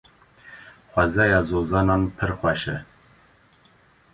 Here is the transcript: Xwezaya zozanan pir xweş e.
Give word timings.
Xwezaya 0.91 1.39
zozanan 1.49 2.03
pir 2.17 2.31
xweş 2.39 2.63
e. 2.75 2.77